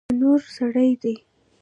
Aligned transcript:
منور 0.07 0.41
سړی 0.57 0.91
دی. 1.01 1.15